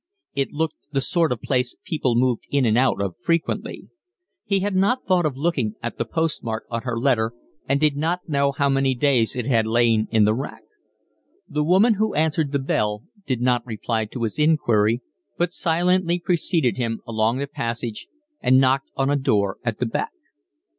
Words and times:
It 0.33 0.51
looked 0.51 0.77
the 0.91 0.99
sort 0.99 1.31
of 1.31 1.43
place 1.43 1.75
people 1.83 2.15
moved 2.15 2.45
in 2.49 2.65
and 2.65 2.75
out 2.75 2.99
of 2.99 3.13
frequently. 3.21 3.87
He 4.43 4.61
had 4.61 4.75
not 4.75 5.05
thought 5.05 5.27
of 5.27 5.37
looking 5.37 5.75
at 5.83 5.99
the 5.99 6.05
postmark 6.05 6.65
on 6.71 6.81
her 6.81 6.99
letter 6.99 7.33
and 7.69 7.79
did 7.79 7.95
not 7.95 8.27
know 8.27 8.51
how 8.51 8.67
many 8.67 8.95
days 8.95 9.35
it 9.35 9.45
had 9.45 9.67
lain 9.67 10.07
in 10.09 10.25
the 10.25 10.33
rack. 10.33 10.63
The 11.47 11.63
woman 11.63 11.93
who 12.01 12.15
answered 12.15 12.51
the 12.51 12.57
bell 12.57 13.03
did 13.27 13.41
not 13.41 13.63
reply 13.63 14.05
to 14.05 14.23
his 14.23 14.39
inquiry, 14.39 15.01
but 15.37 15.53
silently 15.53 16.17
preceded 16.19 16.77
him 16.77 17.01
along 17.05 17.37
the 17.37 17.45
passage 17.45 18.07
and 18.41 18.57
knocked 18.59 18.89
on 18.97 19.11
a 19.11 19.15
door 19.15 19.57
at 19.63 19.77
the 19.77 19.85
back. 19.85 20.13